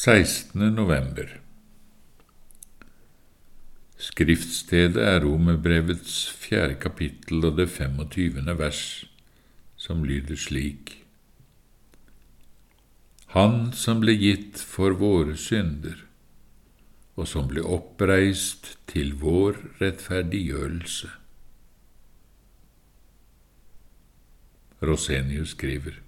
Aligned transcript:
16. 0.00 0.54
november 0.72 1.26
Skriftstedet 4.00 4.96
er 4.96 5.18
Romerbrevets 5.20 6.14
fjerde 6.40 6.78
kapittel 6.80 7.44
og 7.44 7.58
det 7.58 7.66
25. 7.68 8.40
vers, 8.56 8.80
som 9.76 10.00
lyder 10.08 10.40
slik. 10.40 10.94
Han 13.36 13.74
som 13.76 14.00
ble 14.00 14.16
gitt 14.16 14.64
for 14.64 14.96
våre 15.04 15.36
synder, 15.36 16.00
og 17.20 17.28
som 17.28 17.52
ble 17.52 17.60
oppreist 17.60 18.78
til 18.88 19.18
vår 19.20 19.60
rettferdiggjørelse. 19.82 21.12
Rosenius 24.80 25.52
skriver. 25.58 26.00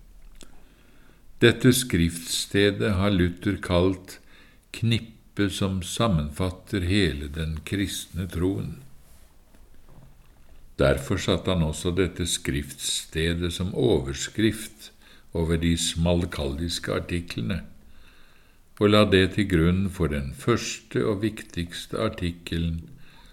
Dette 1.42 1.72
skriftstedet 1.74 2.92
har 2.94 3.10
Luther 3.10 3.56
kalt 3.58 4.20
knippet 4.70 5.50
som 5.50 5.80
sammenfatter 5.82 6.84
hele 6.86 7.26
den 7.34 7.56
kristne 7.66 8.28
troen. 8.30 8.76
Derfor 10.78 11.18
satte 11.18 11.50
han 11.50 11.64
også 11.66 11.90
dette 11.98 12.28
skriftstedet 12.30 13.50
som 13.56 13.72
overskrift 13.74 14.92
over 15.34 15.58
de 15.58 15.72
smalkaldiske 15.74 16.94
artiklene, 16.94 17.58
og 18.78 18.92
la 18.92 19.02
det 19.10 19.32
til 19.34 19.48
grunn 19.50 19.88
for 19.90 20.14
den 20.14 20.30
første 20.38 21.02
og 21.02 21.24
viktigste 21.24 21.98
artikkelen 22.06 22.84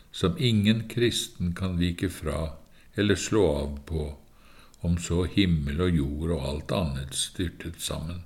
som 0.10 0.34
ingen 0.38 0.88
kristen 0.90 1.54
kan 1.54 1.78
vike 1.78 2.10
fra 2.10 2.56
eller 2.98 3.22
slå 3.22 3.46
av 3.54 3.78
på 3.86 4.10
om 4.82 4.98
så 4.98 5.24
himmel 5.28 5.82
og 5.84 5.96
jord 5.96 6.34
og 6.38 6.48
alt 6.50 6.74
annet 6.76 7.16
styrtet 7.16 7.82
sammen. 7.84 8.24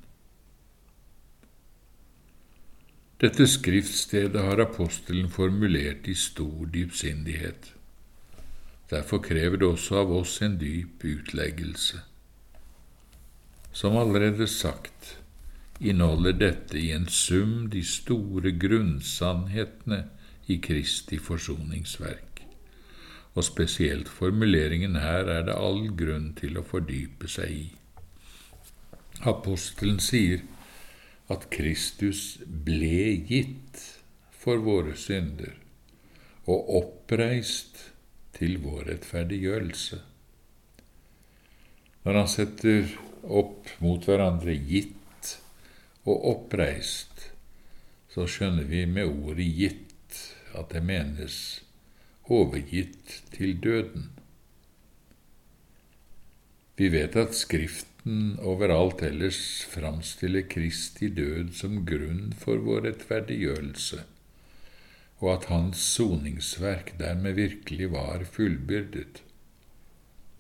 Dette 3.24 3.48
skriftstedet 3.48 4.42
har 4.42 4.60
apostelen 4.60 5.30
formulert 5.32 6.08
i 6.12 6.16
stor 6.18 6.66
dypsindighet. 6.73 7.72
Derfor 8.92 9.22
krever 9.23 9.58
det 9.58 9.70
også 9.70 10.02
av 10.02 10.12
oss 10.12 10.42
en 10.44 10.58
dyp 10.60 11.06
utleggelse. 11.08 12.02
Som 13.73 13.98
allerede 13.98 14.48
sagt 14.48 15.16
inneholder 15.80 16.36
dette 16.38 16.78
i 16.78 16.92
en 16.94 17.08
sum 17.08 17.70
de 17.72 17.82
store 17.88 18.52
grunnsannhetene 18.60 20.04
i 20.52 20.60
Kristi 20.62 21.17
forsoningsverk 21.17 22.33
og 23.34 23.45
spesielt 23.48 24.09
formuleringen 24.09 25.00
her 25.02 25.30
er 25.31 25.48
det 25.48 25.56
all 25.58 25.88
grunn 25.98 26.31
til 26.38 26.59
å 26.59 26.66
fordype 26.67 27.30
seg 27.31 27.56
i. 27.56 27.66
Apostelen 29.30 30.00
sier 30.03 30.44
at 31.34 31.50
Kristus 31.54 32.39
ble 32.45 33.23
gitt 33.30 33.81
for 34.44 34.61
våre 34.61 34.95
synder 35.00 35.56
og 36.44 36.73
oppreist 36.81 37.80
til 38.36 38.58
vår 38.64 38.89
rettferdiggjørelse. 38.92 40.02
Når 42.04 42.20
han 42.20 42.28
setter 42.28 42.89
opp 43.23 43.70
mot 43.80 44.04
hverandre 44.04 44.56
gitt 44.67 45.38
og 46.04 46.26
oppreist, 46.34 47.30
så 48.11 48.28
skjønner 48.28 48.67
vi 48.67 48.84
med 48.86 49.08
ordet 49.08 49.48
gitt 49.48 50.20
at 50.54 50.73
det 50.76 50.84
menes 50.86 51.38
overgitt 52.34 53.22
til 53.34 53.58
døden. 53.62 54.09
Vi 56.78 56.89
vet 56.89 57.16
at 57.20 57.36
Skriften 57.38 58.39
overalt 58.42 59.03
ellers 59.06 59.42
framstiller 59.70 60.48
Kristi 60.50 61.11
død 61.14 61.54
som 61.59 61.84
grunn 61.86 62.31
for 62.38 62.64
vår 62.66 62.88
rettferdiggjørelse, 62.88 64.02
og 65.22 65.30
at 65.36 65.45
Hans 65.52 65.84
soningsverk 65.94 66.95
dermed 67.00 67.38
virkelig 67.38 67.92
var 67.94 68.26
fullbyrdet, 68.26 69.21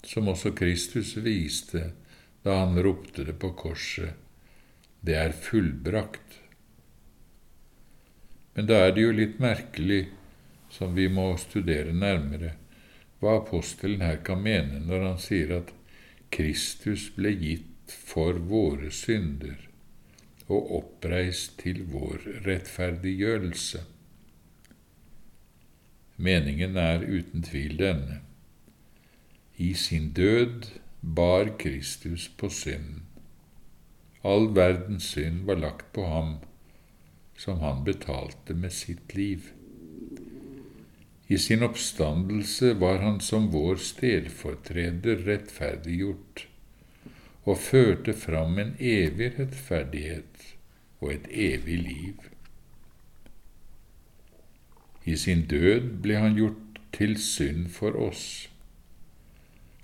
som 0.03 0.27
også 0.27 0.51
Kristus 0.57 1.13
viste 1.23 1.91
da 2.43 2.57
han 2.59 2.75
ropte 2.83 3.23
det 3.23 3.37
på 3.39 3.53
korset, 3.55 4.17
det 5.05 5.15
er 5.19 5.35
fullbrakt. 5.35 6.39
Men 8.53 8.67
da 8.67 8.81
er 8.87 8.91
det 8.95 9.05
jo 9.05 9.15
litt 9.15 9.39
merkelig 9.43 10.01
som 10.73 10.95
vi 10.97 11.07
må 11.09 11.33
studere 11.37 11.93
nærmere, 11.93 12.55
hva 13.21 13.37
apostelen 13.39 14.01
her 14.01 14.19
kan 14.25 14.41
mene 14.43 14.81
når 14.83 15.05
han 15.07 15.21
sier 15.21 15.53
at 15.59 15.69
Kristus 16.33 17.11
ble 17.15 17.35
gitt 17.37 17.93
for 17.93 18.39
våre 18.49 18.89
synder 18.91 19.69
og 20.51 20.71
oppreist 20.79 21.59
til 21.61 21.83
vår 21.93 22.25
rettferdiggjørelse. 22.47 23.83
Meningen 26.23 26.77
er 26.77 27.05
uten 27.05 27.45
tvil 27.45 27.77
denne. 27.79 28.19
I 29.57 29.73
sin 29.77 30.11
død 30.17 30.67
bar 31.01 31.53
Kristus 31.59 32.27
på 32.37 32.49
synden. 32.49 33.03
All 34.23 34.49
verdens 34.55 35.09
synd 35.13 35.43
var 35.47 35.59
lagt 35.59 35.89
på 35.93 36.05
ham, 36.07 36.37
som 37.37 37.59
han 37.59 37.83
betalte 37.83 38.55
med 38.55 38.71
sitt 38.71 39.15
liv. 39.15 39.51
I 41.27 41.37
sin 41.37 41.63
oppstandelse 41.63 42.73
var 42.73 42.97
han 42.97 43.19
som 43.21 43.47
vår 43.51 43.75
stedfortreder 43.75 45.23
rettferdiggjort 45.27 46.47
og 47.43 47.59
førte 47.59 48.13
fram 48.15 48.59
en 48.59 48.73
evig 48.79 49.33
rettferdighet 49.37 50.45
og 50.99 51.13
et 51.13 51.27
evig 51.31 51.77
liv. 51.83 52.27
I 55.03 55.15
sin 55.19 55.45
død 55.51 55.89
ble 56.03 56.19
han 56.19 56.35
gjort 56.39 56.79
til 56.95 57.15
synd 57.19 57.67
for 57.75 57.95
oss. 57.99 58.25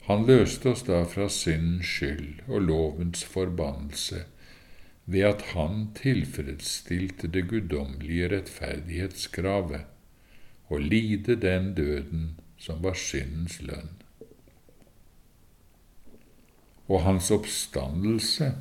Han 0.07 0.25
løste 0.27 0.71
oss 0.71 0.85
da 0.87 1.03
fra 1.05 1.27
syndens 1.29 1.87
skyld 1.87 2.43
og 2.47 2.67
lovens 2.67 3.23
forbannelse 3.27 4.23
ved 5.09 5.25
at 5.27 5.41
han 5.53 5.89
tilfredsstilte 5.97 7.27
det 7.33 7.47
guddommelige 7.49 8.29
rettferdighetskravet 8.35 9.98
og 10.69 10.81
lide 10.81 11.35
den 11.35 11.73
døden 11.75 12.39
som 12.57 12.83
var 12.83 12.97
syndens 12.97 13.59
lønn. 13.65 13.95
Og 16.89 17.03
hans 17.05 17.29
oppstandelse 17.31 18.51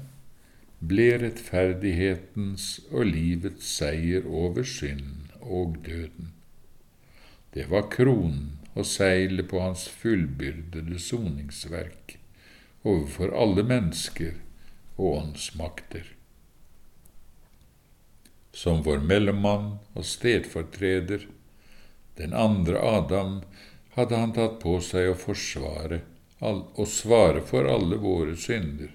ble 0.79 1.09
rettferdighetens 1.23 2.67
og 2.91 3.09
livets 3.11 3.69
seier 3.79 4.27
over 4.27 4.63
synd 4.63 5.33
og 5.41 5.79
døden. 5.87 6.33
Det 7.55 7.67
var 7.71 7.89
kronen 7.91 8.59
og 8.75 8.87
seilet 8.87 9.49
på 9.51 9.61
hans 9.65 9.89
fullbyrdede 9.89 11.01
soningsverk 11.03 12.19
overfor 12.85 13.33
alle 13.35 13.65
mennesker 13.67 14.37
og 14.97 15.17
åndsmakter. 15.17 16.05
Som 18.55 18.85
vår 18.87 19.03
mellommann 19.07 19.75
og 19.95 20.07
stedfortreder 20.07 21.27
den 22.19 22.35
andre 22.35 22.81
Adam 22.83 23.41
hadde 23.97 24.17
han 24.17 24.35
tatt 24.37 24.59
på 24.63 24.79
seg 24.85 25.13
å 25.13 25.19
forsvare 25.19 26.03
og 26.41 26.87
svare 26.87 27.43
for 27.43 27.67
alle 27.67 27.99
våre 27.99 28.37
synder, 28.39 28.93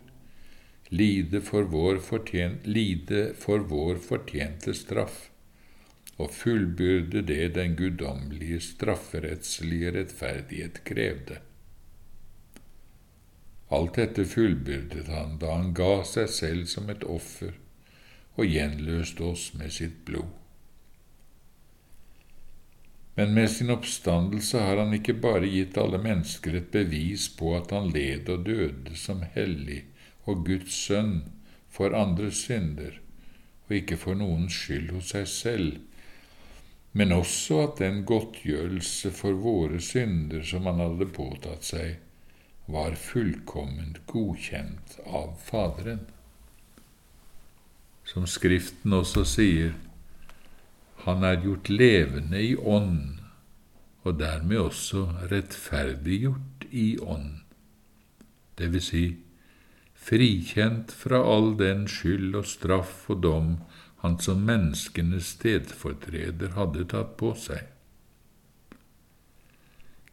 lide 0.94 1.42
for 1.44 1.68
vår, 1.68 2.00
fortjent, 2.00 2.68
lide 2.68 3.34
for 3.40 3.66
vår 3.68 4.00
fortjente 4.04 4.76
straff 4.78 5.30
og 6.22 6.30
fullbyrde 6.32 7.24
det 7.26 7.48
den 7.56 7.74
guddommelige 7.76 8.60
strafferettslige 8.62 9.92
rettferdighet 9.96 10.84
krevde. 10.88 11.40
Alt 13.74 13.98
dette 13.98 14.26
fullbyrdet 14.30 15.10
han 15.10 15.40
da 15.42 15.56
han 15.58 15.74
ga 15.74 16.04
seg 16.06 16.30
selv 16.30 16.70
som 16.70 16.92
et 16.94 17.04
offer 17.10 17.56
og 18.38 18.46
gjenløste 18.46 19.26
oss 19.26 19.50
med 19.58 19.74
sitt 19.74 20.04
blod. 20.06 20.30
Men 23.16 23.34
med 23.34 23.52
sin 23.52 23.70
oppstandelse 23.70 24.60
har 24.60 24.78
han 24.82 24.94
ikke 24.98 25.14
bare 25.22 25.50
gitt 25.50 25.78
alle 25.78 26.00
mennesker 26.02 26.58
et 26.58 26.72
bevis 26.74 27.28
på 27.38 27.54
at 27.58 27.74
han 27.76 27.92
led 27.94 28.30
og 28.34 28.48
døde 28.48 28.96
som 28.98 29.22
hellig 29.36 29.84
og 30.26 30.46
Guds 30.48 30.74
sønn 30.88 31.20
for 31.74 31.94
andres 31.98 32.46
synder, 32.48 32.98
og 33.68 33.76
ikke 33.78 33.98
for 34.00 34.18
noens 34.18 34.56
skyld 34.64 34.90
hos 34.96 35.12
seg 35.14 35.28
selv, 35.30 35.76
men 36.94 37.14
også 37.14 37.60
at 37.64 37.80
den 37.82 38.04
godtgjørelse 38.06 39.12
for 39.18 39.38
våre 39.42 39.82
synder 39.82 40.44
som 40.46 40.68
han 40.70 40.82
hadde 40.82 41.10
påtatt 41.14 41.66
seg, 41.66 41.96
var 42.66 42.96
fullkomment 42.96 44.04
godkjent 44.08 45.00
av 45.06 45.34
Faderen. 45.44 46.06
Som 48.08 48.28
Skriften 48.30 48.94
også 48.94 49.26
sier, 49.28 49.74
han 51.04 51.24
er 51.28 51.42
gjort 51.44 51.70
levende 51.70 52.42
i 52.42 52.56
ånd, 52.56 53.20
og 54.04 54.20
dermed 54.20 54.60
også 54.60 55.06
rettferdiggjort 55.32 56.68
i 56.72 56.98
ånd, 57.00 57.44
det 58.58 58.70
vil 58.74 58.84
si 58.84 59.04
frikjent 60.04 60.92
fra 60.96 61.22
all 61.24 61.54
den 61.60 61.86
skyld 61.90 62.36
og 62.36 62.48
straff 62.50 63.10
og 63.14 63.24
dom 63.24 63.54
han 64.04 64.18
som 64.20 64.44
menneskenes 64.44 65.30
stedfortreder 65.38 66.58
hadde 66.58 66.84
tatt 66.92 67.16
på 67.20 67.32
seg. 67.40 67.70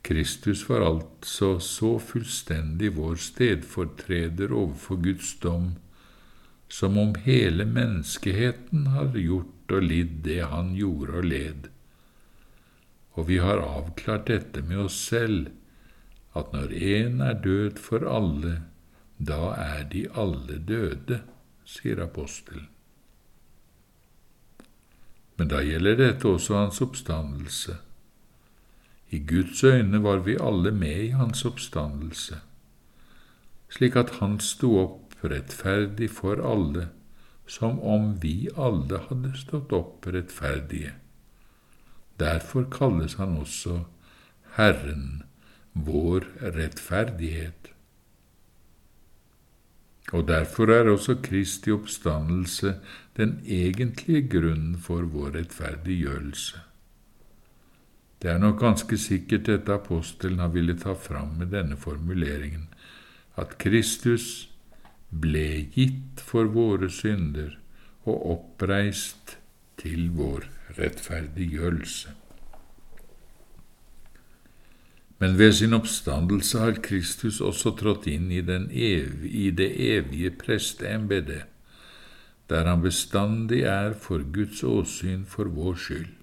Kristus 0.07 0.63
var 0.69 0.87
altså 0.87 1.57
så 1.63 1.97
fullstendig 1.99 2.95
vår 2.97 3.19
stedfortreder 3.21 4.55
overfor 4.55 5.03
Guds 5.03 5.35
dom, 5.43 5.75
som 6.71 6.99
om 6.99 7.15
hele 7.25 7.65
menneskeheten 7.67 8.87
har 8.95 9.17
gjort 9.19 9.75
og 9.75 9.83
lidd 9.83 10.21
det 10.27 10.43
han 10.53 10.75
gjorde 10.79 11.17
og 11.19 11.27
led. 11.27 11.69
Og 13.19 13.27
vi 13.29 13.41
har 13.43 13.63
avklart 13.65 14.29
dette 14.31 14.63
med 14.63 14.87
oss 14.87 14.99
selv, 15.11 15.51
at 16.35 16.53
når 16.55 16.71
én 16.71 17.19
er 17.27 17.41
død 17.43 17.83
for 17.83 18.07
alle, 18.07 18.61
da 19.19 19.51
er 19.59 19.83
de 19.91 20.07
alle 20.15 20.61
døde, 20.63 21.21
sier 21.67 22.03
apostelen. 22.03 22.69
Men 25.37 25.51
da 25.51 25.63
gjelder 25.65 25.99
dette 25.99 26.29
også 26.29 26.55
hans 26.55 26.81
oppstandelse. 26.85 27.79
I 29.11 29.19
Guds 29.27 29.65
øyne 29.65 30.03
var 30.05 30.23
vi 30.23 30.39
alle 30.39 30.71
med 30.71 31.05
i 31.05 31.13
hans 31.19 31.45
oppstandelse, 31.45 32.39
slik 33.71 33.97
at 33.97 34.19
han 34.21 34.39
sto 34.41 34.77
opp 34.79 35.10
rettferdig 35.23 36.11
for 36.11 36.41
alle, 36.45 36.89
som 37.47 37.81
om 37.81 38.15
vi 38.23 38.49
alle 38.57 39.03
hadde 39.09 39.35
stått 39.39 39.73
opp 39.77 40.07
rettferdige. 40.07 40.95
Derfor 42.21 42.69
kalles 42.71 43.17
han 43.19 43.39
også 43.41 43.83
Herren, 44.57 45.23
vår 45.73 46.27
rettferdighet. 46.57 47.71
Og 50.13 50.27
derfor 50.29 50.73
er 50.75 50.91
også 50.91 51.15
Kristi 51.23 51.71
oppstandelse 51.71 52.75
den 53.17 53.39
egentlige 53.47 54.27
grunnen 54.29 54.77
for 54.79 55.07
vår 55.07 55.37
rettferdiggjørelse. 55.39 56.59
Det 58.23 58.31
er 58.31 58.39
nok 58.39 58.59
ganske 58.61 58.99
sikkert 58.99 59.47
dette 59.47 59.73
apostelen 59.73 60.43
har 60.43 60.51
villet 60.53 60.83
ta 60.83 60.93
fram 60.93 61.39
med 61.39 61.55
denne 61.55 61.77
formuleringen, 61.77 62.69
at 63.37 63.57
Kristus 63.59 64.50
ble 65.11 65.67
gitt 65.75 66.23
for 66.23 66.51
våre 66.55 66.91
synder 66.91 67.57
og 68.07 68.27
oppreist 68.35 69.37
til 69.81 70.11
vår 70.15 70.47
rettferdiggjørelse. 70.79 72.15
Men 75.21 75.37
ved 75.39 75.53
sin 75.53 75.77
oppstandelse 75.77 76.59
har 76.59 76.79
Kristus 76.81 77.41
også 77.45 77.75
trådt 77.77 78.07
inn 78.09 78.31
i, 78.33 78.41
evige, 78.41 79.29
i 79.29 79.51
det 79.51 79.69
evige 79.77 80.31
presteembedet, 80.31 81.43
der 82.49 82.65
han 82.67 82.81
bestandig 82.83 83.61
er 83.69 83.93
for 83.93 84.25
Guds 84.33 84.63
åsyn 84.65 85.27
for 85.29 85.45
vår 85.45 85.75
skyld. 85.75 86.15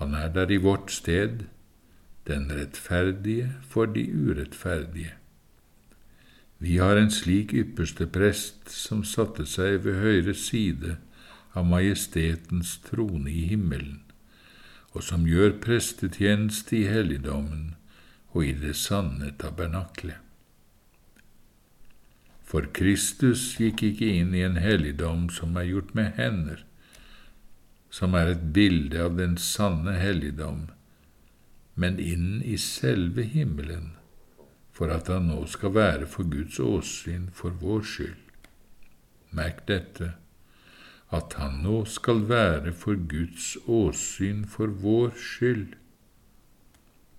Han 0.00 0.14
er 0.14 0.32
der 0.32 0.50
i 0.50 0.56
vårt 0.56 0.90
sted, 0.90 1.44
den 2.26 2.48
rettferdige 2.50 3.52
for 3.68 3.86
de 3.86 4.06
urettferdige. 4.14 5.12
Vi 6.62 6.76
har 6.78 6.96
en 6.96 7.10
slik 7.10 7.50
ypperste 7.58 8.06
prest 8.06 8.68
som 8.70 9.00
satte 9.02 9.42
seg 9.50 9.80
ved 9.82 9.96
høyre 9.98 10.34
side 10.38 10.92
av 11.58 11.64
majestetens 11.66 12.76
trone 12.86 13.30
i 13.32 13.48
himmelen, 13.50 13.96
og 14.94 15.02
som 15.02 15.24
gjør 15.26 15.56
prestetjeneste 15.64 16.76
i 16.78 16.82
helligdommen 16.86 17.72
og 18.30 18.44
i 18.46 18.52
det 18.60 18.76
sanne 18.78 19.32
tabernaklet. 19.40 20.20
For 22.46 22.68
Kristus 22.78 23.42
gikk 23.58 23.82
ikke 23.88 24.12
inn 24.20 24.30
i 24.36 24.44
en 24.46 24.60
helligdom 24.62 25.24
som 25.34 25.56
er 25.58 25.66
gjort 25.66 25.90
med 25.98 26.12
hender, 26.20 26.60
som 27.90 28.14
er 28.14 28.36
et 28.36 28.44
bilde 28.54 29.02
av 29.02 29.18
den 29.18 29.34
sanne 29.40 29.96
helligdom, 29.98 30.68
men 31.74 31.98
inn 31.98 32.38
i 32.46 32.54
selve 32.60 33.26
himmelen, 33.26 33.96
for 34.82 34.90
at 34.90 35.06
han 35.06 35.28
nå 35.30 35.44
skal 35.46 35.76
være 35.76 36.06
for 36.10 36.26
Guds 36.26 36.56
åsyn 36.58 37.28
for 37.30 37.54
vår 37.60 37.84
skyld. 37.86 38.22
Merk 39.30 39.60
dette 39.68 40.08
at 41.14 41.36
han 41.38 41.60
nå 41.62 41.84
skal 41.86 42.24
være 42.26 42.72
for 42.74 42.98
Guds 43.12 43.52
åsyn 43.70 44.42
for 44.50 44.74
vår 44.82 45.14
skyld. 45.22 45.76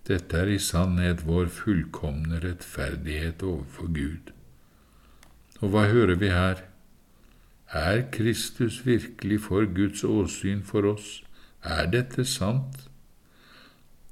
Dette 0.10 0.44
er 0.44 0.52
i 0.52 0.60
sannhet 0.60 1.24
vår 1.24 1.48
fullkomne 1.56 2.44
rettferdighet 2.44 3.48
overfor 3.48 3.94
Gud. 3.96 4.36
Og 5.62 5.72
hva 5.72 5.88
hører 5.88 6.20
vi 6.20 6.36
her? 6.36 6.66
Er 7.72 8.04
Kristus 8.12 8.82
virkelig 8.84 9.40
for 9.48 9.72
Guds 9.72 10.04
åsyn 10.04 10.68
for 10.68 10.92
oss? 10.98 11.22
Er 11.64 11.88
dette 11.88 12.28
sant? 12.28 12.90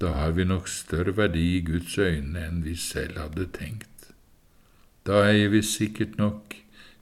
Da 0.02 0.16
har 0.18 0.32
vi 0.34 0.46
nok 0.50 0.68
større 0.68 1.14
verdi 1.18 1.44
i 1.58 1.66
Guds 1.66 1.98
øyne 1.98 2.42
enn 2.48 2.64
vi 2.66 2.74
selv 2.76 3.20
hadde 3.22 3.46
tenkt. 3.54 4.08
Da 5.06 5.20
eier 5.30 5.52
vi 5.54 5.62
sikkert 5.62 6.18
nok 6.18 6.56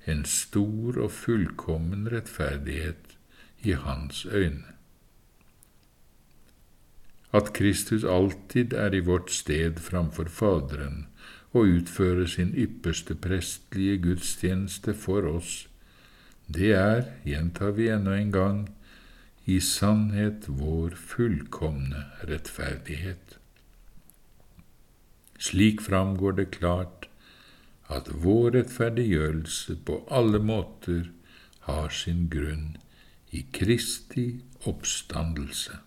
en 0.09 0.25
stor 0.27 0.97
og 0.99 1.11
fullkommen 1.11 2.09
rettferdighet 2.11 3.15
i 3.63 3.71
hans 3.71 4.25
øyne. 4.25 4.75
At 7.31 7.53
Kristus 7.53 8.03
alltid 8.03 8.73
er 8.73 8.93
i 8.93 9.03
vårt 9.05 9.31
sted 9.31 9.79
framfor 9.79 10.27
Faderen 10.33 11.05
og 11.53 11.69
utfører 11.69 12.25
sin 12.25 12.51
ypperste 12.57 13.15
prestlige 13.15 13.97
gudstjeneste 14.01 14.93
for 14.93 15.27
oss, 15.29 15.67
det 16.49 16.73
er, 16.73 17.03
gjentar 17.25 17.75
vi 17.77 17.87
ennå 17.93 18.15
en 18.17 18.31
gang, 18.33 18.61
i 19.49 19.57
sannhet 19.61 20.45
vår 20.47 20.93
fullkomne 21.09 22.03
rettferdighet. 22.29 23.37
Slik 25.39 25.81
framgår 25.81 26.35
det 26.37 26.45
klart 26.57 27.07
at 27.89 28.11
vår 28.25 28.51
rettferdiggjørelse 28.57 29.79
på 29.87 30.03
alle 30.13 30.41
måter 30.43 31.07
har 31.65 31.89
sin 31.89 32.27
grunn 32.29 32.75
i 33.33 33.45
Kristi 33.55 34.27
oppstandelse. 34.69 35.79